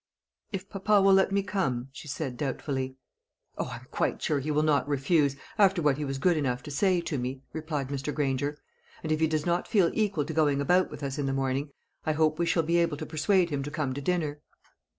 "If 0.51 0.67
papa 0.67 0.99
will 0.99 1.13
let 1.13 1.31
me 1.31 1.43
come," 1.43 1.89
she 1.91 2.07
said 2.07 2.35
doubtfully. 2.35 2.97
"O, 3.59 3.67
I'm 3.69 3.85
quite 3.91 4.19
sure 4.19 4.39
he 4.39 4.49
will 4.49 4.63
not 4.63 4.87
refuse, 4.87 5.35
after 5.59 5.79
what 5.79 5.97
he 5.97 6.05
was 6.05 6.17
good 6.17 6.35
enough 6.37 6.63
to 6.63 6.71
say 6.71 7.01
to 7.01 7.19
me," 7.19 7.43
replied 7.53 7.89
Mr. 7.89 8.11
Granger; 8.11 8.57
"and 9.03 9.11
if 9.11 9.19
he 9.19 9.27
does 9.27 9.45
not 9.45 9.67
feel 9.67 9.91
equal 9.93 10.25
to 10.25 10.33
going 10.33 10.59
about 10.59 10.89
with 10.89 11.03
us 11.03 11.19
in 11.19 11.27
the 11.27 11.33
morning, 11.33 11.69
I 12.03 12.13
hope 12.13 12.39
we 12.39 12.47
shall 12.47 12.63
be 12.63 12.77
able 12.77 12.97
to 12.97 13.05
persuade 13.05 13.51
him 13.51 13.61
to 13.61 13.69
come 13.69 13.93
to 13.93 14.01
dinner." 14.01 14.41